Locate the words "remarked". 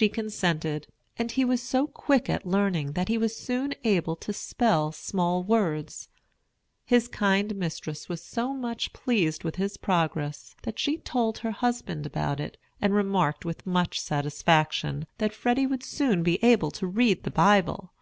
12.94-13.44